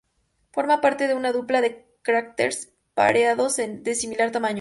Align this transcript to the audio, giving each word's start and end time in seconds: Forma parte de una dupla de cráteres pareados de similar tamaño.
Forma 0.51 0.81
parte 0.81 1.07
de 1.07 1.13
una 1.13 1.31
dupla 1.31 1.61
de 1.61 1.85
cráteres 2.01 2.73
pareados 2.95 3.57
de 3.57 3.93
similar 3.93 4.31
tamaño. 4.31 4.49